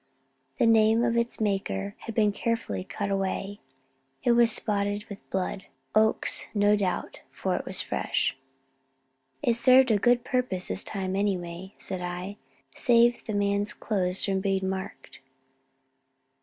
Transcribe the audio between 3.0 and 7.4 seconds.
away. It was spotted with blood Oakes's, no doubt